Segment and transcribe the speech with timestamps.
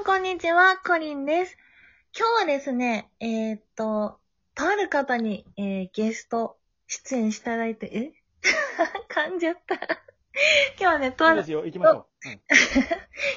[0.00, 0.78] ん、こんにちは。
[0.78, 1.58] コリンです。
[2.16, 4.18] 今日はですね、えー、っと、
[4.54, 6.56] とある方に、えー、ゲスト
[6.86, 8.12] 出演していただいて、え？
[9.12, 9.74] 噛んじゃった。
[9.76, 9.88] 今
[10.78, 12.28] 日はね、とあるいいですよ、行きましょう。
[12.28, 12.40] うん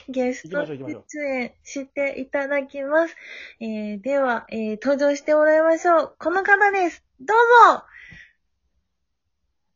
[0.13, 3.15] ゲスト出演していただきます。
[3.59, 6.15] えー、では、えー、登場してもらいましょう。
[6.17, 7.03] この方です。
[7.19, 7.37] どう
[7.73, 7.83] ぞ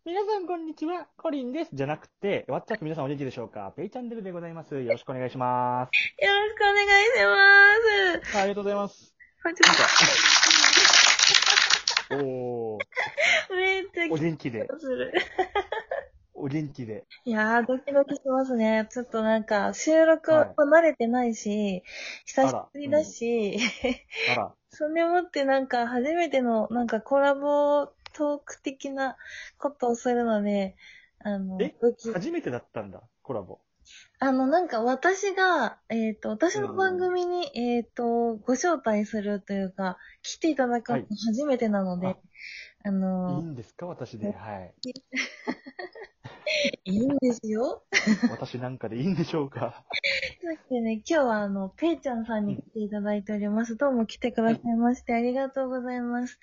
[0.07, 1.05] 皆さん、こんにちは。
[1.17, 1.71] コリンです。
[1.73, 3.73] じゃなくて、ワッチャップ皆さんお元気でしょうか？
[3.75, 4.73] ペイチャンネルでございます。
[4.81, 6.23] よろしくお願いします。
[6.23, 8.37] よろしくお願いします。
[8.37, 9.13] ありがとうございます。
[9.43, 9.75] こんにちは。
[12.23, 12.79] おー、
[13.53, 14.65] めっちゃお元気で。
[16.39, 17.03] お元気で。
[17.25, 18.87] いやー、ドキドキしますね。
[18.89, 21.83] ちょっとなんか、収録はい慣れてないし、
[22.25, 23.57] 久しぶりだし、
[24.31, 29.15] あら、 それもってなんか、初めての、なんかコラボトーク的な
[29.59, 30.75] ことをするので、
[31.19, 31.75] あの、え？
[32.13, 33.59] 初めてだったんだ、コラボ。
[34.19, 42.09] あの、なんか私が、えっ、と、私の番組に、えっ、と、ご招待するというか、来ていただくのはい初めてなので、あ
[42.83, 43.85] あいいの、んですか？
[43.85, 44.31] 私で。
[44.31, 44.73] はい。
[46.85, 47.83] いいんですよ。
[48.29, 49.85] 私なんかでいいんでしょうか？
[50.43, 53.75] さっきね、今日はあの、ペイちゃんさんに来ていただいております。
[53.75, 56.39] どうも来てくださいまして、ありがとうございます。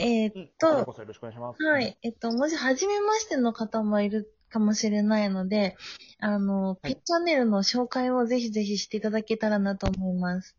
[0.00, 0.46] えーっうん。
[0.46, 1.62] こちらと、こそよろしくお願いします。
[1.62, 1.98] はい。。
[2.02, 5.76] えっと、もし初めましての方もいるかもしれないので、
[6.18, 10.56] あの、ペイチャンネルの紹介をぜひぜひしていただけたらなと思います。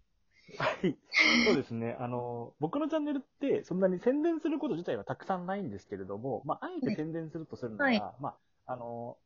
[0.58, 0.98] はい。
[1.46, 1.96] そうですね。
[2.00, 8.30] あの、僕のチャンネルって、そんなに宣伝すること自体はたくさんないんですけれども、まあ、あえて宣伝するとするなら、はいま
[8.66, 9.18] あ、あの、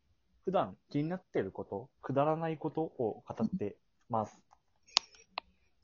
[0.45, 3.75] 普段気になっていること、くだらないことを語って
[4.09, 4.39] ます。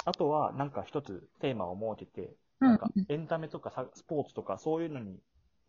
[0.06, 5.20] あとは、なんか一つテーマを設けて、うんなんかエンタメとかさスポーツとかそういうのに、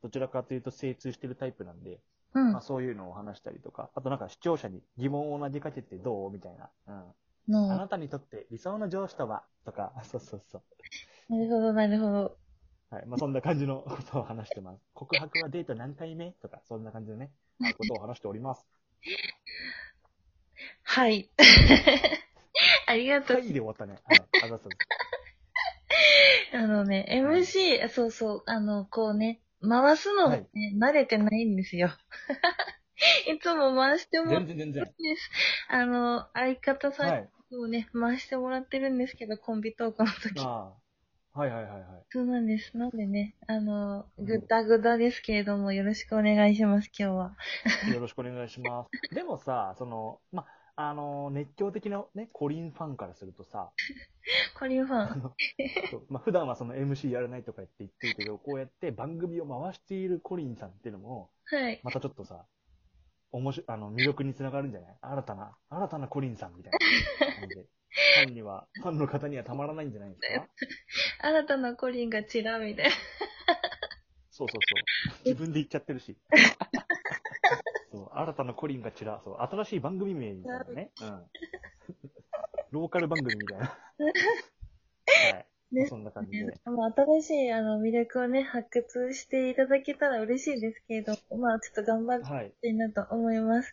[0.03, 2.01] どちらかというと精通してるタイプなんで、
[2.35, 2.61] うんまあ、。
[2.61, 6.71] そういうのを話したりとか、あとなんか視聴者に疑問を投げかけてどうみたいな。
[6.89, 6.95] うん。
[7.55, 9.43] あのなたにとって理想の上司とは？
[9.65, 11.33] とか、 そうそうそう。
[11.33, 12.37] なるほど、なるほど。
[12.91, 13.07] はい。
[13.07, 14.83] まあ、そんな感じの ことを話してます。
[14.95, 16.33] 告白はデート何回目？
[16.33, 17.33] とか、そんな感じでね、
[17.79, 18.67] ことを話しております。
[20.83, 21.31] はい。
[22.87, 23.37] ありがとう。
[23.39, 23.99] はいで終わったね。
[24.05, 24.23] はい。
[24.45, 24.69] あざっす
[26.55, 30.49] あのね、MC、そうそう、あの、こうね、回すのがね、
[30.79, 31.91] 慣れてないんですよ。
[33.33, 34.85] いつも回してもらって全然全然。
[34.85, 35.31] です。
[35.69, 37.29] あの、相方さんはい。
[37.51, 40.41] にもね、回してもらってるんですけど、コンビトークの時。
[40.41, 40.83] ああ。
[41.35, 41.83] はいはいはいはい。
[42.11, 42.77] そうなんです。
[42.77, 47.37] なんでね、あの、ぐったぐだですけれども、よろしくお願いします、今日は。
[47.95, 49.15] よろしくお願いします。
[49.15, 53.71] でもさ、その、ま、あの、熱狂的なね、コリンファンからするとさ、
[54.59, 55.01] コリンファン。
[55.13, 55.35] あの、
[55.91, 61.81] そうまあ、普段はその MC やらないとかって言ってるけど、こうやって番組を回しているコリンさんっていうのも、はい。
[61.83, 62.47] またちょっとさ、
[63.33, 64.97] おもし、あの、魅力につながるんじゃない？
[65.01, 67.67] 新たな、新たなコリンさんみたいな感じで。
[68.25, 70.49] ファンには、ファンの方にはたまらないんじゃないですか？
[71.29, 72.91] 新たなコリンがちらみたいな。
[74.31, 74.61] そうそう
[75.15, 75.25] そう。
[75.27, 76.17] 自分で言っちゃってるし。
[77.93, 80.91] そう、新たなコリンがちら、そう、新しい番組名みたいなね。
[81.01, 81.23] うん。
[82.73, 83.67] ローカル番組みたいな。
[83.67, 83.75] は
[85.41, 85.47] い。
[85.73, 86.55] ねそんな感じで。
[86.65, 92.49] まあ、新しい、あの、魅力をね、発掘していただけたら嬉しいですけれど、まあ、ちょっと頑張ってはい。
[92.49, 93.73] いきたいなと思います。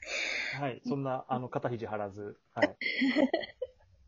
[0.59, 0.81] はい。
[0.85, 2.78] そんな、あの、肩肘張らず、はい。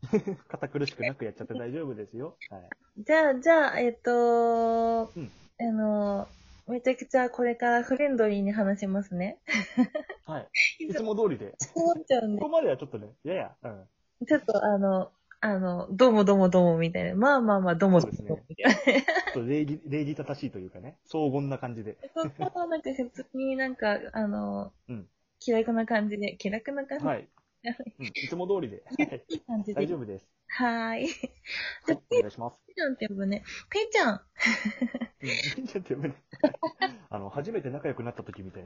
[0.48, 2.36] 堅苦しくなくやっちゃって大丈夫ですよ。
[2.50, 2.70] はい。
[2.98, 5.01] じゃあ、じゃあ、えっと、
[6.82, 9.38] ちゃくちゃこれからフレンドリーに話しますね。
[10.26, 10.48] はい。
[10.80, 11.54] い いつも通りで。
[11.74, 14.26] 思っちゃうんでここ、まではちょっとね、やや、うん。
[14.26, 15.10] ちょっとあの、
[15.40, 17.14] あの、どうもどうもどうもみたいな。
[17.14, 18.44] まあまあまあ、どうもどうもそうですね。
[18.62, 21.96] ちょっと礼儀、 礼儀正しいというかね、荘厳な感じで。
[22.14, 25.08] そこはなんか普通になんか、あの、うん
[25.44, 27.28] 気楽な感じで、気楽な感じ、はい。
[27.98, 28.82] うん、 いつも通りで。
[28.86, 29.80] はいいい感じで。
[29.80, 30.28] 大丈夫です。
[30.48, 31.08] はーい。
[31.86, 32.56] はい、お願いします。
[32.66, 33.44] ペイちゃんって呼ぶね。
[33.70, 34.20] ペイちゃん。
[35.22, 36.14] うん、いいんじゃってね。
[37.10, 38.64] あの、初めて仲良くなった時みたい。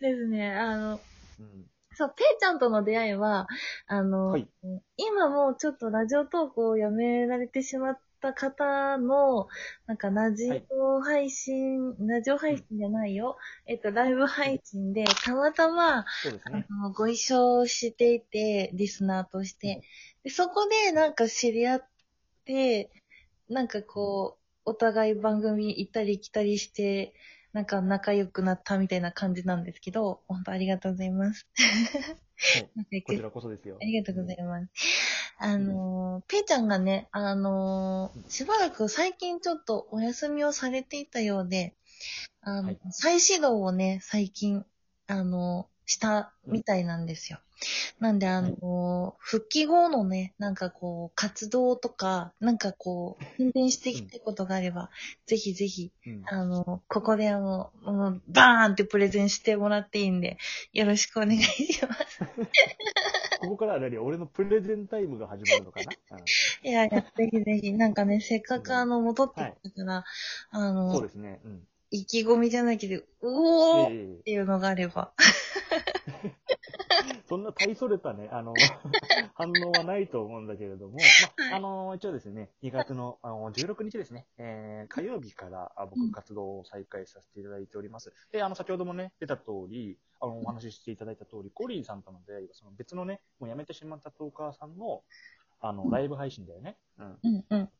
[0.00, 0.52] ですね。
[0.52, 1.00] あの、
[1.40, 1.70] うん。
[1.94, 3.46] そう、ペイちゃんとの出会いは、
[3.86, 4.48] あの、はい
[4.96, 9.48] 今もうちょっとラジオトークをやめられてしまった方の、
[9.86, 13.36] なんかラジオ配信、ラジオ配信じゃないよ。
[13.66, 16.66] えっと、ライブ配信で、たまたま、あそうですね。
[16.70, 19.82] の、ご一緒していて、リスナーとして。
[20.22, 21.88] でそこでなんか知り合っ
[22.44, 22.90] て、
[23.48, 27.14] なんかこう、お互い番組行ったり来たりして、
[27.52, 31.46] なんか仲良くなったみたいな感じなんですけど、本当ありがとうございます。
[32.54, 32.70] はい。
[32.76, 33.76] なんかこちらこそですよ。
[33.80, 35.09] ありがとうございます。
[35.42, 41.74] あのー、ペイちゃんがね、あのー、しばらく最近ちょっとお休みをされていたようで、
[42.42, 42.78] あの、はい。
[42.90, 44.66] 再始動をね、最近、
[45.06, 47.40] あのー、したみたいなんですよ。
[47.98, 54.88] なんで、あの、復帰後のね、なんかこう、活動とか、なんかこう、宣伝していきたいことがあれば、
[55.26, 56.22] ぜひぜひ、うん。
[56.26, 60.38] あの、ここであの、もうバーンってプレゼンしてもらっていいんで、
[60.72, 62.20] よろしくお願いします。
[63.40, 63.98] ここからは何？
[63.98, 70.04] 俺のプレゼンタイムが始まるのかな、 うんいやいや、ぜひぜひ、なんかね、せっかくあの、戻ってきたから、
[70.50, 71.40] あそうの、ですね。
[71.44, 71.66] うん。
[71.90, 75.12] 意気込みじゃないけど、うおーっええていうのがあれば。
[77.26, 78.54] そんな大それたね、あの、
[79.34, 81.00] 反応はないと思うんだけれども、ま
[81.52, 88.12] あ、あの、一応ですね、2月のあの16日ですね、えー、火曜日からあうん僕活動を再開させていただいております。
[88.32, 95.04] で、あの、先ほどもね、出た通り、あの、お話ししていただいた通り、コリーさんとの出会いが、その別のね、もう辞めてしまったトーカーさんの、
[95.60, 96.76] あの、ライブ配信だよね。
[96.98, 97.18] うん。
[97.22, 97.70] うんうん。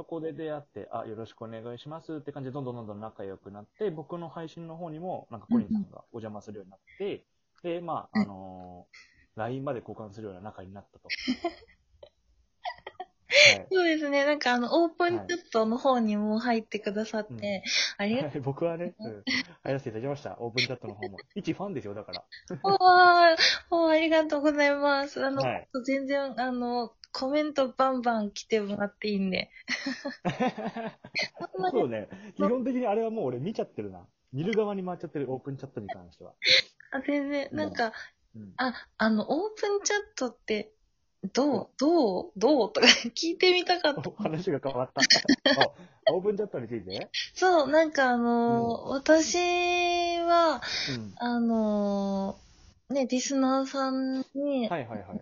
[0.00, 7.26] そこで出会って、あ、よろしくお願いしますって感じで、どんどんどんどん仲良くなって、僕の配信の方にも、なんかコリンさんがお邪魔するようになって、
[7.62, 8.96] で、まあ、あのー
[9.36, 11.08] LINE まで交換するような仲になったと。
[13.30, 17.40] はいそうですね、なんかあの、オープンチャットの方にも入ってくださって、うん
[18.02, 19.22] ありがとはい僕はね、うん、
[19.62, 20.36] 入らせていただきました。
[20.40, 21.18] オープンチャットの方も。
[21.34, 22.24] 一ファンですよ、だから。
[22.50, 22.60] う。
[22.64, 23.36] おー
[23.70, 25.24] おーありがとうございます。
[25.24, 29.50] あの、はい全然、あの、コメントバンバン来てもらっていいんで。
[31.70, 32.08] そうね。
[32.36, 34.06] 基本的にあれはもう俺見ちゃってるな。
[34.32, 36.32] 見る側に回っちゃってる、オープンチャットに関しては。
[36.92, 37.92] あ、全然、なんか、
[38.34, 38.52] うん。
[38.56, 40.72] あ、あの、オープンチャットって、
[41.34, 42.72] どうどうどう？
[42.72, 44.08] とか 聞いてみたかった。
[44.08, 45.02] お話が変わった。
[45.60, 47.10] あオープンチャットについて？
[47.34, 49.36] そう、なんかあのー私
[50.20, 51.12] は、うん。
[51.16, 55.20] あのーね、リスナーさんにはいはいはい。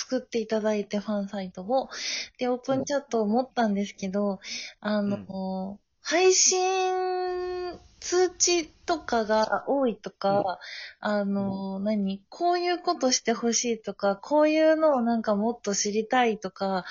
[0.00, 1.90] 作っていただいてファンサイトを、
[2.38, 4.40] で、オープンチャットを持ったんですけど、
[4.80, 10.58] あのー配信通知とかが多いとか、
[11.00, 16.84] あのー何こういうことしてほしいとか、こういうのをなんかもっと知りたいとか、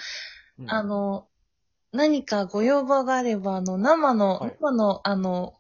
[0.59, 0.69] うん。
[0.69, 1.27] あ、の、
[1.91, 4.56] 何かご要望があれば、あの、生の、はい。
[4.61, 5.56] 生の、あの、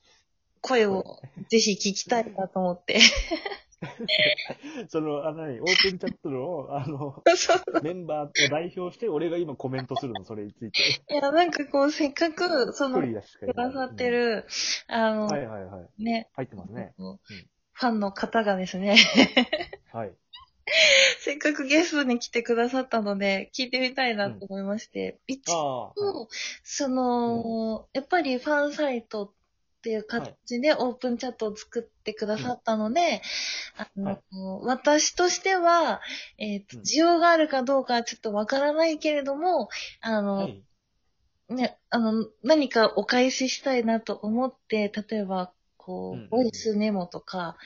[0.61, 1.19] 声を
[1.49, 2.99] ぜひ聞きたいなと思って。
[4.89, 7.23] その、あの、何オープンチャットの、あの、
[7.81, 10.83] メンバーを代表して、俺が今コメントするの、それについて。
[11.13, 14.09] いや、なんかこう、せっかく、その、くださって。
[14.09, 14.45] る、
[14.87, 16.03] あの、うんはいはいはい。
[16.03, 16.93] ね、入ってますね。
[17.73, 18.97] ファンの方がですね、
[19.93, 20.13] はい。
[21.19, 26.05] せっかくゲストに来てくださったので、聞いてみたいなと思いまして、一あ応、あ。
[26.05, 26.27] はい
[26.63, 29.31] その、やっぱりファンサイトっ
[29.81, 33.21] ていう形でオープンチャットを作ってくださったので、
[33.77, 34.19] あの、はい
[34.63, 36.01] 私としては、
[36.37, 36.83] えっ、と、うん。
[36.83, 39.69] 需要があるかどうかはちょっとわからないけれども、
[40.01, 40.63] あの、はい。
[41.49, 47.57] ね、あの、何かお返ししたいなと思って、例えば、こうんうんう、ボイスメモとか、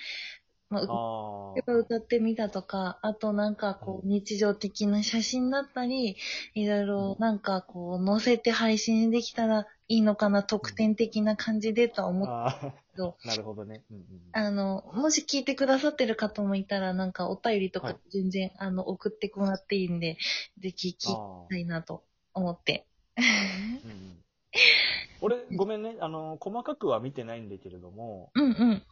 [0.73, 1.77] まあ、ああ。
[1.77, 6.17] 歌ってみたとか、あとなんかこう日常的な写真だったり、
[6.55, 12.73] いろいろなんかこう載せて配信できたらいいのかな、特典的な感じでとは思っああ。
[12.95, 13.83] ど なるほどね。
[13.91, 14.05] うんうん。
[14.31, 20.17] あの、もし聞いてくださってる方もいたらなんかお便りとかはい全然、あの送ってもらっていいんで、
[20.59, 21.07] ぜひ聞き
[21.49, 22.03] たいなと
[22.33, 22.85] 思って。
[23.17, 23.21] う
[23.87, 24.23] んうん
[25.21, 25.95] 俺、ごめんね。
[26.01, 28.83] あの、細かくは見てないんだけれども、うんうん。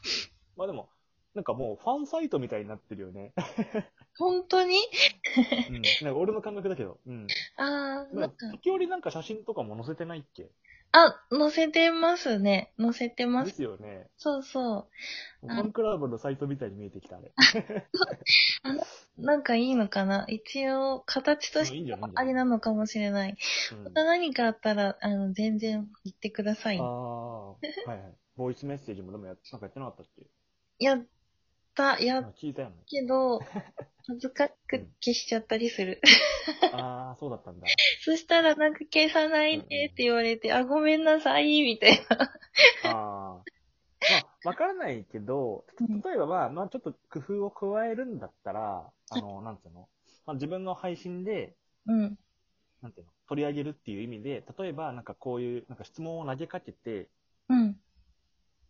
[0.55, 0.89] まあでも、
[1.33, 3.33] なんかもうファンサイトみたいになってるよね。
[4.17, 4.77] 本当に？
[5.69, 5.81] うん。
[6.05, 6.99] なんか俺の感覚だけど。
[7.07, 7.27] うん。
[7.55, 10.49] ああ、まあなんか、時折なんか写真とかも載せてないっけ？
[10.93, 12.73] あ、載せてますね。
[12.77, 13.45] 載せてま。
[13.45, 14.09] ですすよね。
[14.17, 14.89] そうそ
[15.41, 15.47] う。
[15.47, 17.31] ファンクラブのサイトみたいに見えてきた、あれ。
[19.17, 20.25] なんかいいのかな？
[20.27, 22.27] 一応、形としてあない？
[22.27, 23.37] りなのかもしれない。
[23.71, 26.83] うんまた何かあったら、あの、全然言ってくださいあ。
[26.83, 27.99] あ、はいはい。
[28.35, 30.27] ボイスメッセージもでもやなんかやってなかったっけ？
[30.83, 31.05] やっ
[31.73, 32.75] た、やったよね。
[32.87, 33.39] けど、
[34.07, 36.01] 恥ずかしく消しちゃったりする。
[36.73, 37.67] ああ、そうだったんだ。
[38.03, 42.33] そしたらなんか消さないでって言われて、あ、ごめんなさい、みたいな。
[42.83, 43.43] ああ。
[44.09, 49.87] まあ、わからないけど、うん例えばまあ、まあちょっと工夫を加えるんだったら、あの、なんつうの、
[50.25, 52.17] まあ、自分の配信で、うん。
[52.81, 57.09] なんていうの、取り上げるっていう意味で、例えばなんかこういう、なんか質問を投げかけて、
[57.49, 57.77] うん。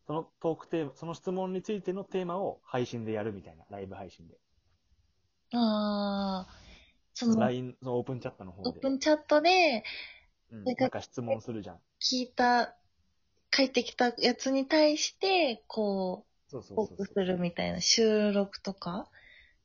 [0.06, 4.38] そのトークテーマ、その質問についてのテーマを配信でやるみたいな、ライブ配信で。
[5.54, 6.54] あー、
[7.14, 8.70] その、LINE、そのオープンチャットの方で。
[8.70, 9.84] オープンチャットで
[10.52, 11.80] うん、なんか質問するじゃん。
[12.02, 12.76] 聞いた、
[13.56, 19.10] 書いてきたやつに対して、こう、そうそうそうするみたいな収録とか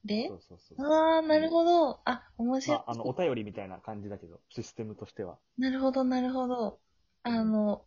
[0.05, 0.29] で？
[0.29, 0.79] そうそうそう。
[0.91, 2.01] あー、なるほど。
[2.05, 2.79] あ、面白い。
[2.79, 5.39] まあ、あの、お便りみたいな感じだけど、システムとしては。
[5.59, 6.81] なるほど、なるほど。
[7.23, 7.85] あの、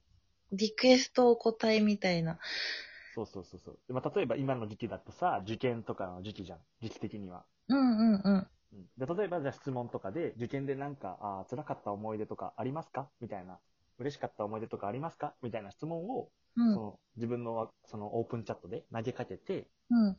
[0.52, 2.40] リクエストお答えみたいな。
[3.16, 3.80] そうそうそうそう。
[3.88, 6.60] でまあ、例えば今の時期だとさ、受験とかの時期じゃん。
[6.82, 7.44] 時期的には。
[7.68, 8.34] うんうんうん。
[8.34, 8.48] うん
[8.98, 13.10] で例えばじゃあ質問とかで、受験でなんか、あー辛かった思い出とかありますか？
[13.20, 13.58] みたいな。
[13.98, 15.34] 嬉しかった思い出とかありますか？
[15.42, 20.18] みたいな質問を、うんその自分のそのオープンチャットで投げかけて、うん。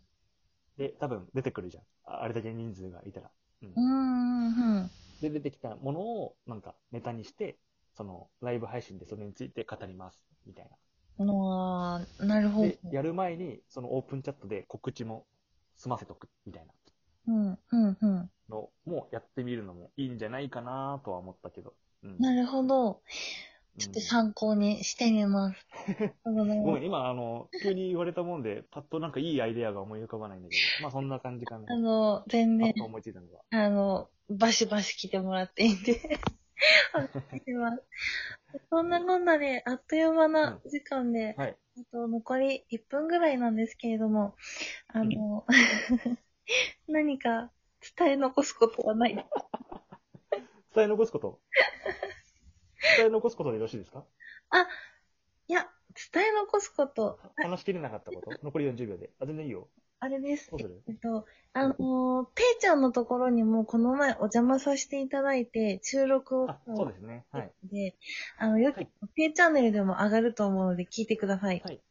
[0.77, 1.85] で、多分出てくるじゃん。
[2.05, 3.31] ああれだけ人数がいたら。
[3.63, 7.57] うんうんうんで、出てきたものをなんかネタにして、
[8.01, 10.25] そのライブ配信でそれについて語ります。
[10.47, 10.67] みたい
[11.19, 11.31] うん。
[11.31, 12.55] ああ、なるな。
[12.55, 15.27] ほどで。、やる前にそのオープンチャットで告知も
[15.77, 16.31] 済ませとく。
[16.47, 16.73] みたいな
[17.29, 18.31] うんうんうん。
[18.49, 21.75] のもやってみるのもいいんじゃないかなとは思ったけど。
[22.03, 22.19] うん。
[22.19, 22.91] なるほど。
[22.91, 23.01] うん
[23.79, 25.67] ちょっと参考にしてみます。
[26.25, 31.73] あのごめん、今、あの、急に言われたもんで、パッとなんかいいアイデアが思い浮かばないんだけど、まあそんな感じかな。
[31.73, 33.39] あの、全然パッと、思いついたのが。
[33.53, 36.21] あの、バシバシ来てもらっていいんで。
[38.69, 41.57] そんなこんなで、あっという間な時間で、はい。
[41.79, 44.35] あと残り1分ぐらいなんですけれども、
[44.89, 45.47] あの、
[46.89, 47.51] 何か
[47.97, 49.15] 伝え残すことはない？
[50.75, 51.41] 伝え残すこと？
[52.97, 54.05] 伝え残すことでよろしいですか？
[55.49, 55.69] いや、
[56.13, 58.39] 伝え残すこと、話しきれなかったこと？
[58.45, 59.11] 残り40秒で。
[59.21, 59.69] あ、全然いいよ。
[60.03, 60.51] あれです
[60.89, 66.51] えっと、あのー、ペイちゃんのところにもこの前お邪魔させていただいて、収録を。
[66.51, 67.27] あ、そうですね。
[67.31, 67.53] はい。
[67.71, 67.97] で、
[68.39, 71.61] あの、よくはい、ペイチャンネルでも上がると思うので聞いてください。
[71.63, 71.83] はい。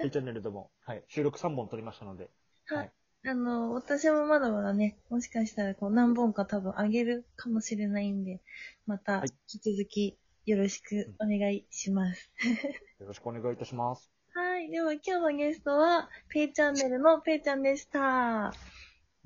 [0.00, 1.02] ペイチャンネルでも、はい。
[1.08, 2.30] 収録3本撮りましたので。
[2.66, 2.92] はい。
[3.26, 8.40] あの、私もまだまだね、もしかしたらこう何本か多分上げるかもしれないんで、
[8.86, 12.30] またはい引き続きよろしくお願いします。
[13.00, 14.17] よろしくお願いいたします。
[14.38, 14.70] はい。
[14.70, 17.98] では今日のゲストは、ペイチャンネルのペイちゃんでした。
[17.98, 18.52] は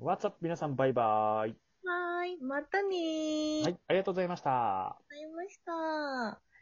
[0.01, 0.37] What's up?
[0.41, 1.51] 皆さん、バイバーイ。
[1.51, 2.41] ーい。
[2.41, 3.63] またねー。
[3.63, 3.79] はい。
[3.89, 4.87] ありがとうございました。
[4.87, 5.59] ありがとうございまし
[6.39, 6.52] た。